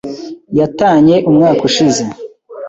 [0.59, 2.03] Yatanye umwaka ushize.